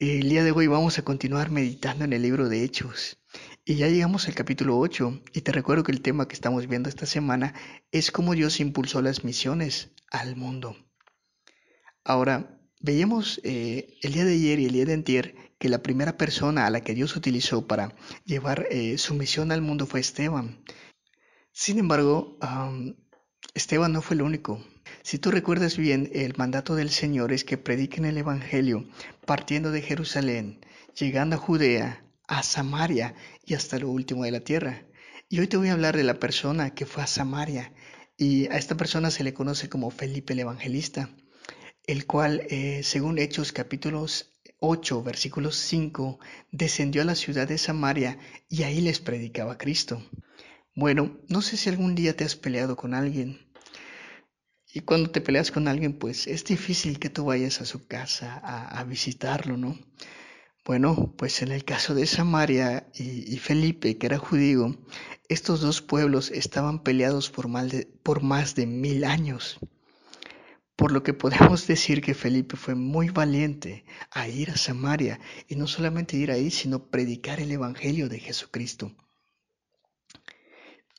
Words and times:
El 0.00 0.28
día 0.28 0.44
de 0.44 0.52
hoy 0.52 0.68
vamos 0.68 0.96
a 1.00 1.02
continuar 1.02 1.50
meditando 1.50 2.04
en 2.04 2.12
el 2.12 2.22
libro 2.22 2.48
de 2.48 2.62
Hechos. 2.62 3.18
Y 3.64 3.74
ya 3.74 3.88
llegamos 3.88 4.28
al 4.28 4.36
capítulo 4.36 4.78
8 4.78 5.22
y 5.32 5.40
te 5.40 5.50
recuerdo 5.50 5.82
que 5.82 5.90
el 5.90 6.02
tema 6.02 6.28
que 6.28 6.34
estamos 6.34 6.68
viendo 6.68 6.88
esta 6.88 7.04
semana 7.04 7.52
es 7.90 8.12
cómo 8.12 8.34
Dios 8.34 8.60
impulsó 8.60 9.02
las 9.02 9.24
misiones 9.24 9.90
al 10.12 10.36
mundo. 10.36 10.76
Ahora, 12.04 12.60
veíamos 12.78 13.40
eh, 13.42 13.98
el 14.02 14.12
día 14.12 14.24
de 14.24 14.34
ayer 14.34 14.60
y 14.60 14.66
el 14.66 14.72
día 14.72 14.84
de 14.84 14.94
antier 14.94 15.34
que 15.58 15.68
la 15.68 15.82
primera 15.82 16.16
persona 16.16 16.64
a 16.64 16.70
la 16.70 16.82
que 16.82 16.94
Dios 16.94 17.16
utilizó 17.16 17.66
para 17.66 17.96
llevar 18.24 18.68
eh, 18.70 18.98
su 18.98 19.14
misión 19.14 19.50
al 19.50 19.62
mundo 19.62 19.84
fue 19.84 19.98
Esteban. 19.98 20.62
Sin 21.50 21.80
embargo, 21.80 22.38
Esteban 23.52 23.92
no 23.92 24.00
fue 24.00 24.14
el 24.14 24.22
único. 24.22 24.64
Si 25.08 25.18
tú 25.18 25.30
recuerdas 25.30 25.78
bien, 25.78 26.10
el 26.12 26.34
mandato 26.36 26.74
del 26.74 26.90
Señor 26.90 27.32
es 27.32 27.42
que 27.42 27.56
prediquen 27.56 28.04
el 28.04 28.18
Evangelio 28.18 28.86
partiendo 29.24 29.70
de 29.70 29.80
Jerusalén, 29.80 30.60
llegando 30.94 31.36
a 31.36 31.38
Judea, 31.38 32.04
a 32.26 32.42
Samaria 32.42 33.14
y 33.42 33.54
hasta 33.54 33.78
lo 33.78 33.88
último 33.88 34.24
de 34.24 34.32
la 34.32 34.40
tierra. 34.40 34.84
Y 35.30 35.40
hoy 35.40 35.46
te 35.46 35.56
voy 35.56 35.68
a 35.68 35.72
hablar 35.72 35.96
de 35.96 36.04
la 36.04 36.18
persona 36.18 36.74
que 36.74 36.84
fue 36.84 37.02
a 37.02 37.06
Samaria 37.06 37.72
y 38.18 38.48
a 38.48 38.58
esta 38.58 38.76
persona 38.76 39.10
se 39.10 39.24
le 39.24 39.32
conoce 39.32 39.70
como 39.70 39.90
Felipe 39.90 40.34
el 40.34 40.40
Evangelista, 40.40 41.08
el 41.86 42.04
cual, 42.04 42.42
eh, 42.50 42.82
según 42.84 43.18
Hechos 43.18 43.52
capítulos 43.52 44.38
8, 44.60 45.02
versículos 45.02 45.56
5, 45.56 46.18
descendió 46.52 47.00
a 47.00 47.06
la 47.06 47.14
ciudad 47.14 47.48
de 47.48 47.56
Samaria 47.56 48.18
y 48.50 48.64
ahí 48.64 48.82
les 48.82 49.00
predicaba 49.00 49.56
Cristo. 49.56 50.02
Bueno, 50.74 51.18
no 51.28 51.40
sé 51.40 51.56
si 51.56 51.70
algún 51.70 51.94
día 51.94 52.14
te 52.14 52.24
has 52.24 52.36
peleado 52.36 52.76
con 52.76 52.92
alguien. 52.92 53.47
Y 54.72 54.80
cuando 54.80 55.10
te 55.10 55.22
peleas 55.22 55.50
con 55.50 55.66
alguien, 55.66 55.94
pues 55.94 56.26
es 56.26 56.44
difícil 56.44 56.98
que 56.98 57.08
tú 57.08 57.24
vayas 57.24 57.60
a 57.62 57.64
su 57.64 57.86
casa 57.86 58.36
a, 58.36 58.84
visitarlo, 58.84 59.56
¿no? 59.56 59.78
Bueno, 60.64 61.14
pues 61.16 61.40
en 61.40 61.52
el 61.52 61.64
caso 61.64 61.94
de 61.94 62.06
Samaria 62.06 62.86
y, 62.94 63.38
Felipe, 63.38 63.96
que 63.96 64.06
era 64.06 64.18
judío, 64.18 64.76
estos 65.30 65.62
dos 65.62 65.80
pueblos 65.80 66.30
estaban 66.30 66.82
peleados 66.82 67.30
por, 67.30 67.48
por 68.02 68.22
más 68.22 68.54
de 68.54 68.66
mil 68.66 69.04
años. 69.04 69.58
Por 70.76 70.92
lo 70.92 71.02
que 71.02 71.14
podemos 71.14 71.66
decir 71.66 72.02
que 72.02 72.12
Felipe 72.12 72.56
fue 72.56 72.74
muy 72.74 73.08
valiente 73.08 73.86
a 74.10 74.28
ir 74.28 74.50
a 74.50 74.58
Samaria 74.58 75.18
y 75.48 75.56
no 75.56 75.66
solamente 75.66 76.18
ir 76.18 76.30
ahí, 76.30 76.50
sino 76.50 76.90
predicar 76.90 77.40
el 77.40 77.50
Evangelio 77.50 78.10
de 78.10 78.20
Jesucristo. 78.20 78.94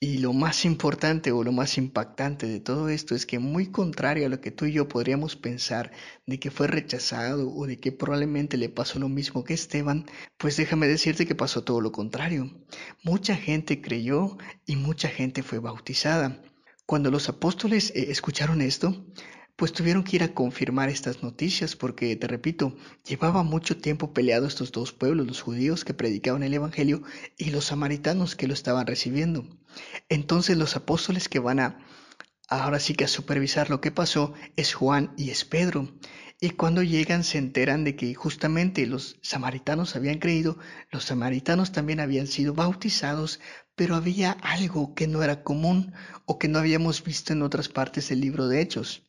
Y 0.00 0.18
lo 0.18 0.32
más 0.32 0.64
importante 0.64 1.32
o 1.32 1.42
lo 1.42 1.50
más 1.50 1.76
impactante 1.76 2.46
de 2.46 2.60
todo 2.60 2.88
esto 2.88 3.16
es 3.16 3.26
que 3.26 3.40
muy 3.40 3.72
contrario 3.72 4.26
a 4.26 4.28
lo 4.28 4.40
que 4.40 4.52
tú 4.52 4.66
y 4.66 4.72
yo 4.72 4.86
podríamos 4.86 5.34
pensar 5.34 5.90
de 6.24 6.38
que 6.38 6.52
fue 6.52 6.68
rechazado 6.68 7.50
o 7.52 7.66
de 7.66 7.80
que 7.80 7.90
probablemente 7.90 8.56
le 8.56 8.68
pasó 8.68 9.00
lo 9.00 9.08
mismo 9.08 9.42
que 9.42 9.54
Esteban, 9.54 10.06
pues 10.36 10.56
déjame 10.56 10.86
decirte 10.86 11.26
que 11.26 11.34
pasó 11.34 11.64
todo 11.64 11.80
lo 11.80 11.90
contrario. 11.90 12.48
Mucha 13.02 13.34
gente 13.34 13.80
creyó 13.80 14.38
y 14.66 14.76
mucha 14.76 15.08
gente 15.08 15.42
fue 15.42 15.58
bautizada. 15.58 16.42
Cuando 16.86 17.10
los 17.10 17.28
apóstoles 17.28 17.90
eh, 17.96 18.12
escucharon 18.12 18.60
esto, 18.60 19.04
pues 19.58 19.72
tuvieron 19.72 20.04
que 20.04 20.14
ir 20.14 20.22
a 20.22 20.34
confirmar 20.34 20.88
estas 20.88 21.24
noticias 21.24 21.74
porque, 21.74 22.14
te 22.14 22.28
repito, 22.28 22.76
llevaba 23.04 23.42
mucho 23.42 23.76
tiempo 23.76 24.12
peleado 24.12 24.46
estos 24.46 24.70
dos 24.70 24.92
pueblos, 24.92 25.26
los 25.26 25.42
judíos 25.42 25.84
que 25.84 25.94
predicaban 25.94 26.44
el 26.44 26.54
Evangelio 26.54 27.02
y 27.36 27.50
los 27.50 27.64
samaritanos 27.64 28.36
que 28.36 28.46
lo 28.46 28.54
estaban 28.54 28.86
recibiendo. 28.86 29.48
Entonces 30.08 30.56
los 30.56 30.76
apóstoles 30.76 31.28
que 31.28 31.40
van 31.40 31.58
a, 31.58 31.84
ahora 32.48 32.78
sí 32.78 32.94
que 32.94 33.02
a 33.02 33.08
supervisar 33.08 33.68
lo 33.68 33.80
que 33.80 33.90
pasó, 33.90 34.32
es 34.54 34.74
Juan 34.74 35.12
y 35.16 35.30
es 35.30 35.44
Pedro. 35.44 35.92
Y 36.40 36.50
cuando 36.50 36.84
llegan 36.84 37.24
se 37.24 37.38
enteran 37.38 37.82
de 37.82 37.96
que 37.96 38.14
justamente 38.14 38.86
los 38.86 39.18
samaritanos 39.22 39.96
habían 39.96 40.20
creído, 40.20 40.56
los 40.92 41.02
samaritanos 41.02 41.72
también 41.72 41.98
habían 41.98 42.28
sido 42.28 42.54
bautizados, 42.54 43.40
pero 43.74 43.96
había 43.96 44.30
algo 44.40 44.94
que 44.94 45.08
no 45.08 45.24
era 45.24 45.42
común 45.42 45.94
o 46.26 46.38
que 46.38 46.46
no 46.46 46.60
habíamos 46.60 47.02
visto 47.02 47.32
en 47.32 47.42
otras 47.42 47.68
partes 47.68 48.08
del 48.08 48.20
libro 48.20 48.46
de 48.46 48.60
Hechos. 48.60 49.07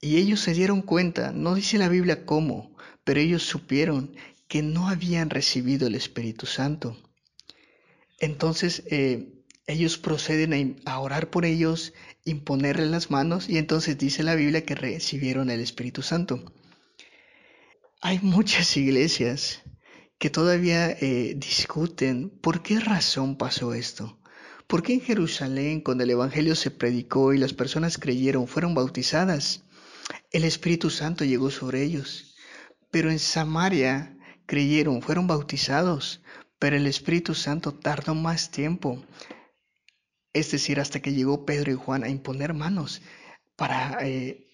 Y 0.00 0.16
ellos 0.16 0.40
se 0.40 0.54
dieron 0.54 0.80
cuenta, 0.82 1.32
no 1.32 1.54
dice 1.54 1.76
la 1.76 1.88
Biblia 1.88 2.24
cómo, 2.24 2.74
pero 3.04 3.20
ellos 3.20 3.42
supieron 3.42 4.14
que 4.48 4.62
no 4.62 4.88
habían 4.88 5.30
recibido 5.30 5.86
el 5.86 5.94
Espíritu 5.94 6.46
Santo. 6.46 6.96
Entonces 8.18 8.82
eh, 8.86 9.28
ellos 9.66 9.98
proceden 9.98 10.80
a, 10.84 10.98
orar 11.00 11.30
por 11.30 11.44
ellos, 11.44 11.92
imponerle 12.24 12.86
las 12.86 13.10
manos 13.10 13.48
y 13.48 13.58
entonces 13.58 13.98
dice 13.98 14.22
la 14.22 14.34
Biblia 14.34 14.64
que 14.64 14.74
recibieron 14.74 15.50
el 15.50 15.60
Espíritu 15.60 16.02
Santo. 16.02 16.52
Hay 18.00 18.18
muchas 18.20 18.76
iglesias 18.76 19.62
que 20.18 20.30
todavía 20.30 20.90
eh, 20.90 21.34
discuten 21.36 22.30
por 22.30 22.62
qué 22.62 22.80
razón 22.80 23.36
pasó 23.36 23.74
esto. 23.74 24.18
¿Por 24.66 24.82
qué 24.82 24.94
en 24.94 25.00
Jerusalén, 25.00 25.80
cuando 25.80 26.04
el 26.04 26.10
Evangelio 26.10 26.54
se 26.54 26.70
predicó 26.70 27.32
y 27.32 27.38
las 27.38 27.52
personas 27.52 27.98
creyeron, 27.98 28.46
fueron 28.46 28.74
bautizadas? 28.74 29.64
El 30.30 30.44
Espíritu 30.44 30.90
Santo 30.90 31.24
llegó 31.24 31.50
sobre 31.50 31.82
ellos. 31.82 32.34
Pero 32.90 33.10
en 33.10 33.18
Samaria 33.18 34.16
creyeron, 34.46 35.02
fueron 35.02 35.26
bautizados, 35.26 36.22
pero 36.58 36.76
el 36.76 36.86
Espíritu 36.86 37.34
Santo 37.34 37.74
tardó 37.74 38.14
más 38.14 38.50
tiempo. 38.50 39.04
Es 40.32 40.50
decir, 40.50 40.80
hasta 40.80 41.00
que 41.00 41.12
llegó 41.12 41.44
Pedro 41.44 41.72
y 41.72 41.76
Juan 41.76 42.04
a 42.04 42.08
imponer 42.08 42.54
manos 42.54 43.02
para, 43.56 43.98
eh, 44.06 44.46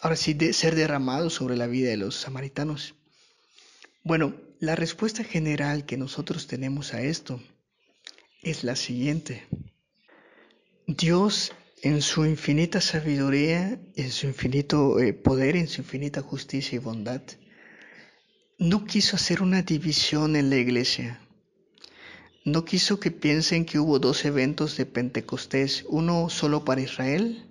ahora 0.00 0.16
sí, 0.16 0.36
ser 0.52 0.74
derramados 0.74 1.34
sobre 1.34 1.56
la 1.56 1.66
vida 1.66 1.90
de 1.90 1.96
los 1.96 2.16
samaritanos. 2.16 2.94
Bueno, 4.02 4.34
la 4.60 4.76
respuesta 4.76 5.24
general 5.24 5.86
que 5.86 5.96
nosotros 5.96 6.46
tenemos 6.46 6.94
a 6.94 7.02
esto 7.02 7.40
es 8.42 8.64
la 8.64 8.76
siguiente. 8.76 9.46
Dios 10.86 11.52
en 11.84 12.00
su 12.00 12.24
infinita 12.24 12.80
sabiduría, 12.80 13.78
en 13.94 14.10
su 14.10 14.26
infinito 14.26 14.98
eh, 15.00 15.12
poder, 15.12 15.54
en 15.54 15.68
su 15.68 15.82
infinita 15.82 16.22
justicia 16.22 16.76
y 16.76 16.78
bondad, 16.78 17.20
no 18.58 18.86
quiso 18.86 19.16
hacer 19.16 19.42
una 19.42 19.60
división 19.60 20.34
en 20.34 20.48
la 20.48 20.56
iglesia. 20.56 21.20
No 22.46 22.64
quiso 22.64 23.00
que 23.00 23.10
piensen 23.10 23.66
que 23.66 23.78
hubo 23.78 23.98
dos 23.98 24.24
eventos 24.24 24.78
de 24.78 24.86
Pentecostés, 24.86 25.84
uno 25.86 26.30
solo 26.30 26.64
para 26.64 26.80
Israel 26.80 27.50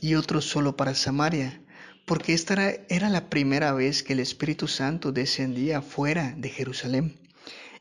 y 0.00 0.14
otro 0.14 0.40
solo 0.40 0.74
para 0.74 0.94
Samaria, 0.94 1.60
porque 2.06 2.32
esta 2.32 2.54
era, 2.54 2.70
era 2.88 3.10
la 3.10 3.28
primera 3.28 3.74
vez 3.74 4.02
que 4.02 4.14
el 4.14 4.20
Espíritu 4.20 4.66
Santo 4.66 5.12
descendía 5.12 5.82
fuera 5.82 6.34
de 6.38 6.48
Jerusalén. 6.48 7.27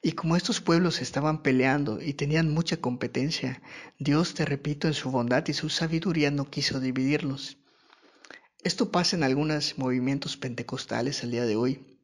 Y 0.02 0.12
como 0.14 0.36
estos 0.36 0.62
pueblos 0.62 1.02
estaban 1.02 1.42
peleando 1.42 2.02
y 2.02 2.14
tenían 2.14 2.54
mucha 2.54 2.78
competencia, 2.78 3.62
Dios, 4.00 4.34
te 4.34 4.46
repito, 4.46 4.88
en 4.88 4.94
su 4.94 5.12
bondad 5.12 5.48
y 5.48 5.54
su 5.54 5.70
sabiduría 5.70 6.32
no 6.32 6.50
quiso 6.50 6.80
dividirlos. 6.80 7.58
Esto 8.64 8.92
pasa 8.92 9.16
en 9.16 9.24
algunos 9.24 9.78
movimientos 9.78 10.38
pentecostales 10.38 11.24
al 11.24 11.32
día 11.32 11.46
de 11.46 11.56
hoy. 11.56 11.98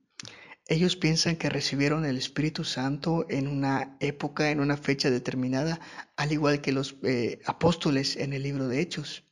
Ellos 0.68 0.96
piensan 0.96 1.36
que 1.36 1.50
recibieron 1.50 2.06
el 2.06 2.18
Espíritu 2.18 2.64
Santo 2.64 3.26
en 3.30 3.48
una 3.48 3.98
época, 4.00 4.50
en 4.50 4.62
una 4.62 4.78
fecha 4.78 5.09
determinada, 5.09 5.82
al 6.16 6.32
igual 6.32 6.62
que 6.62 6.72
los 6.72 6.96
eh, 7.03 7.42
apóstoles 7.46 8.16
en 8.16 8.32
el 8.32 8.44
libro 8.44 8.68
de 8.70 8.80
Hechos. 8.80 9.24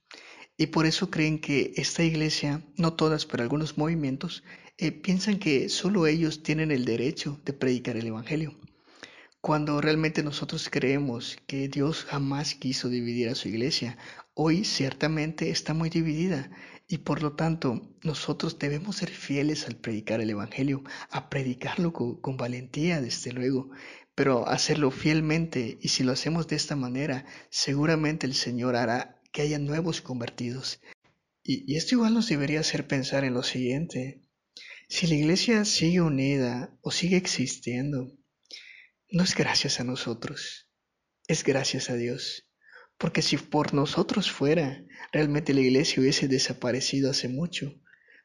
Y 0.61 0.67
por 0.67 0.85
eso 0.85 1.09
creen 1.09 1.39
que 1.39 1.73
esta 1.75 2.03
iglesia, 2.03 2.61
no 2.77 2.93
todas, 2.93 3.25
pero 3.25 3.41
algunos 3.41 3.79
movimientos, 3.79 4.43
eh, 4.77 4.91
piensan 4.91 5.39
que 5.39 5.69
solo 5.69 6.05
ellos 6.05 6.43
tienen 6.43 6.69
el 6.69 6.85
derecho 6.85 7.41
de 7.45 7.53
predicar 7.53 7.97
el 7.97 8.05
Evangelio, 8.05 8.53
cuando 9.41 9.81
realmente 9.81 10.21
nosotros 10.21 10.69
creemos 10.69 11.39
que 11.47 11.67
Dios 11.67 12.05
jamás 12.05 12.53
quiso 12.53 12.89
dividir 12.89 13.29
a 13.29 13.33
su 13.33 13.47
iglesia. 13.47 13.97
Hoy 14.35 14.63
ciertamente 14.63 15.49
está 15.49 15.73
muy 15.73 15.89
dividida 15.89 16.51
y 16.87 16.99
por 16.99 17.23
lo 17.23 17.33
tanto 17.33 17.81
nosotros 18.03 18.59
debemos 18.59 18.97
ser 18.97 19.09
fieles 19.09 19.65
al 19.65 19.77
predicar 19.77 20.21
el 20.21 20.29
Evangelio, 20.29 20.83
a 21.09 21.31
predicarlo 21.31 21.91
con, 21.91 22.37
valentía, 22.37 23.01
desde 23.01 23.31
luego, 23.31 23.71
pero 24.13 24.47
hacerlo 24.47 24.91
fielmente 24.91 25.79
y 25.81 25.87
si 25.87 26.03
lo 26.03 26.11
hacemos 26.11 26.47
de 26.47 26.57
esta 26.57 26.75
manera, 26.75 27.25
seguramente 27.49 28.27
el 28.27 28.35
Señor 28.35 28.75
hará 28.75 29.20
que 29.31 29.41
haya 29.41 29.59
nuevos 29.59 30.01
convertidos. 30.01 30.79
Y, 31.43 31.71
y 31.71 31.77
esto 31.77 31.95
igual 31.95 32.13
nos 32.13 32.27
debería 32.27 32.59
hacer 32.59 32.87
pensar 32.87 33.23
en 33.23 33.33
lo 33.33 33.43
siguiente. 33.43 34.21
Si 34.89 35.07
la 35.07 35.15
iglesia 35.15 35.65
sigue 35.65 36.01
unida 36.01 36.77
o 36.81 36.91
sigue 36.91 37.17
existiendo, 37.17 38.11
no 39.09 39.23
es 39.23 39.35
gracias 39.35 39.79
a 39.79 39.83
nosotros, 39.83 40.69
es 41.27 41.43
gracias 41.43 41.89
a 41.89 41.95
Dios. 41.95 42.47
Porque 42.97 43.21
si 43.21 43.37
por 43.37 43.73
nosotros 43.73 44.29
fuera, 44.31 44.85
realmente 45.11 45.53
la 45.53 45.61
iglesia 45.61 46.01
hubiese 46.01 46.27
desaparecido 46.27 47.09
hace 47.09 47.27
mucho. 47.27 47.73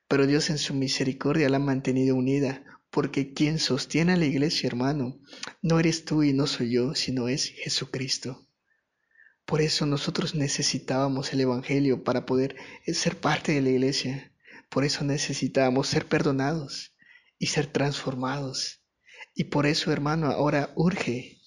Pero 0.08 0.26
Dios 0.26 0.50
en 0.50 0.58
su 0.58 0.74
misericordia 0.74 1.48
la 1.48 1.56
ha 1.56 1.60
mantenido 1.60 2.14
unida, 2.14 2.62
porque 2.90 3.32
quien 3.32 3.58
sostiene 3.58 4.12
a 4.12 4.16
la 4.16 4.26
iglesia, 4.26 4.66
hermano, 4.66 5.18
no 5.62 5.80
eres 5.80 6.04
tú 6.04 6.22
y 6.22 6.32
no 6.32 6.46
soy 6.46 6.72
yo, 6.72 6.94
sino 6.94 7.28
es 7.28 7.48
Jesucristo. 7.48 8.46
Por 9.46 9.62
eso 9.62 9.86
nosotros 9.86 10.34
necesitábamos 10.34 11.32
el 11.32 11.40
Evangelio 11.40 12.02
para 12.02 12.26
poder 12.26 12.56
ser 12.86 13.16
parte 13.16 13.52
de 13.52 13.62
la 13.62 13.70
iglesia. 13.70 14.32
Por 14.68 14.84
eso 14.84 15.04
necesitábamos 15.04 15.88
ser 15.88 16.06
perdonados. 16.06 16.92
y 17.38 17.46
ser 17.48 17.66
transformados. 17.66 18.82
Y 19.34 19.44
por 19.44 19.66
eso, 19.66 19.92
hermano, 19.92 20.28
ahora 20.28 20.72
urge 20.74 21.42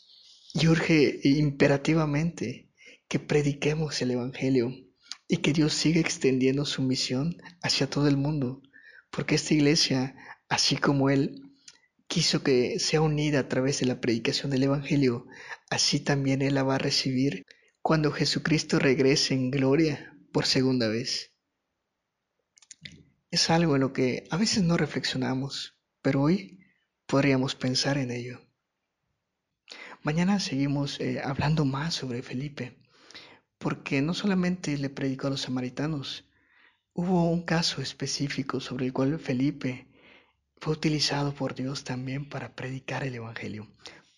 y 0.54 0.68
urge 0.68 1.20
imperativamente 1.24 2.70
que 3.08 3.20
prediquemos 3.20 4.00
el 4.04 4.12
Evangelio 4.12 4.72
y 5.28 5.38
que 5.38 5.52
Dios 5.52 5.74
siga 5.74 6.00
extendiendo 6.00 6.66
su 6.66 6.84
misión 6.84 7.38
hacia 7.64 7.90
todo 7.90 8.08
el 8.08 8.18
mundo, 8.18 8.62
porque 9.10 9.36
esta 9.36 9.56
iglesia, 9.56 10.16
así 10.48 10.76
como 10.78 11.10
Él 11.10 11.42
quiso 12.08 12.44
que 12.44 12.80
sea 12.80 13.02
unida 13.02 13.40
a 13.40 13.48
través 13.48 13.80
de 13.80 13.88
la 13.88 14.00
predicación 14.00 14.52
del 14.52 14.64
Evangelio, 14.64 15.26
así 15.72 16.00
también 16.00 16.44
Él 16.44 16.54
la 16.54 16.64
va 16.64 16.76
a 16.76 16.80
recibir 16.80 17.46
cuando 17.82 18.12
Jesucristo 18.12 18.78
regrese 18.78 19.34
en 19.34 19.52
gloria 19.52 20.14
por 20.32 20.46
segunda 20.46 20.88
vez. 20.88 21.32
Es 23.32 23.50
algo 23.50 23.76
en 23.76 23.82
lo 23.82 23.94
que 23.94 24.26
a 24.30 24.38
veces 24.38 24.64
no 24.64 24.78
reflexionamos, 24.78 25.78
pero 26.02 26.22
hoy 26.22 26.60
podríamos 27.06 27.56
pensar 27.56 27.98
en 27.98 28.12
ello. 28.12 28.42
Mañana 30.04 30.40
seguimos 30.40 31.00
eh, 31.00 31.22
hablando 31.24 31.66
más 31.66 31.94
sobre 31.94 32.22
Felipe, 32.22 32.78
porque 33.58 34.02
no 34.02 34.14
solamente 34.14 34.78
le 34.78 34.90
predicó 34.90 35.28
a 35.28 35.32
los 35.32 35.42
samaritanos, 35.42 36.26
hubo 36.94 37.30
un 37.30 37.44
caso 37.44 37.82
específico 37.82 38.60
sobre 38.60 38.86
el 38.88 38.94
cual 38.94 39.20
Felipe 39.20 39.88
fue 40.58 40.74
utilizado 40.74 41.34
por 41.34 41.56
Dios 41.56 41.84
también 41.84 42.28
para 42.28 42.56
predicar 42.56 43.04
el 43.04 43.16
Evangelio. 43.16 43.68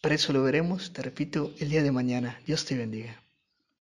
Por 0.02 0.14
eso 0.14 0.34
lo 0.34 0.44
veremos, 0.44 0.94
te 0.94 1.02
repito, 1.02 1.54
el 1.60 1.69
día 1.69 1.84
de 1.84 1.92
mañana. 1.92 2.40
Dios 2.46 2.66
te 2.66 2.75
bendiga. 2.75 3.22